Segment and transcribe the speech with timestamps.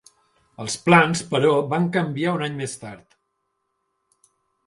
[0.63, 3.17] Els plans però van canviar un any més tard.